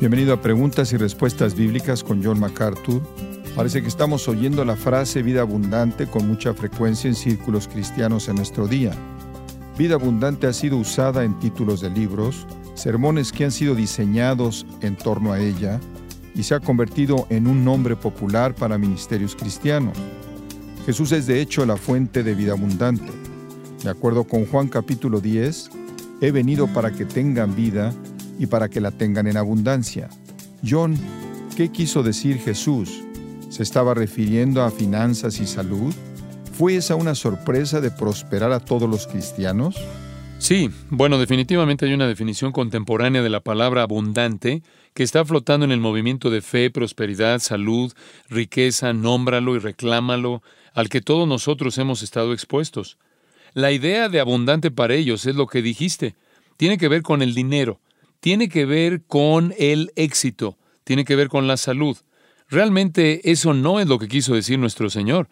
[0.00, 3.02] Bienvenido a Preguntas y Respuestas Bíblicas con John MacArthur.
[3.56, 8.36] Parece que estamos oyendo la frase vida abundante con mucha frecuencia en círculos cristianos en
[8.36, 8.92] nuestro día.
[9.76, 14.94] Vida abundante ha sido usada en títulos de libros, sermones que han sido diseñados en
[14.94, 15.80] torno a ella
[16.32, 19.98] y se ha convertido en un nombre popular para ministerios cristianos.
[20.86, 23.10] Jesús es de hecho la fuente de vida abundante.
[23.82, 25.70] De acuerdo con Juan capítulo 10,
[26.20, 27.92] he venido para que tengan vida
[28.38, 30.08] y para que la tengan en abundancia.
[30.68, 30.96] John,
[31.56, 33.02] ¿qué quiso decir Jesús?
[33.48, 35.94] ¿Se estaba refiriendo a finanzas y salud?
[36.52, 39.76] ¿Fue esa una sorpresa de prosperar a todos los cristianos?
[40.38, 44.62] Sí, bueno, definitivamente hay una definición contemporánea de la palabra abundante
[44.94, 47.92] que está flotando en el movimiento de fe, prosperidad, salud,
[48.28, 50.42] riqueza, nómbralo y reclámalo,
[50.74, 52.98] al que todos nosotros hemos estado expuestos.
[53.52, 56.14] La idea de abundante para ellos es lo que dijiste.
[56.56, 57.80] Tiene que ver con el dinero,
[58.20, 61.96] tiene que ver con el éxito, tiene que ver con la salud.
[62.48, 65.28] Realmente eso no es lo que quiso decir nuestro Señor.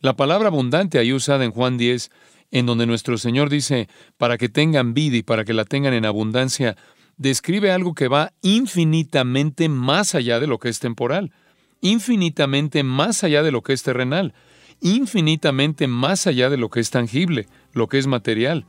[0.00, 2.10] La palabra abundante ahí usada en Juan 10,
[2.50, 6.04] en donde nuestro Señor dice, para que tengan vida y para que la tengan en
[6.04, 6.76] abundancia,
[7.16, 11.32] describe algo que va infinitamente más allá de lo que es temporal,
[11.80, 14.34] infinitamente más allá de lo que es terrenal,
[14.80, 18.66] infinitamente más allá de lo que es tangible, lo que es material.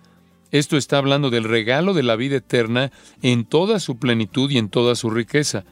[0.51, 4.69] Esto está hablando del regalo de la vida eterna en toda su plenitud y en
[4.69, 5.65] toda su riqueza.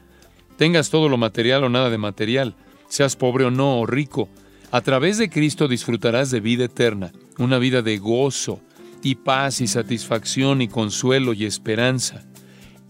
[0.58, 2.54] Tengas todo lo material o nada de material,
[2.88, 4.28] seas pobre o no o rico,
[4.70, 8.60] a través de Cristo disfrutarás de vida eterna, una vida de gozo
[9.02, 12.24] y paz y satisfacción y consuelo y esperanza.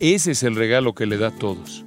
[0.01, 1.85] Ese es el regalo que le da a todos.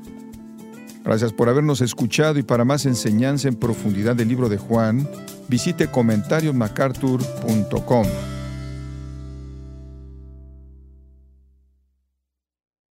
[1.03, 5.09] Gracias por habernos escuchado y para más enseñanza en profundidad del libro de Juan,
[5.47, 8.05] visite comentariosmacarthur.com.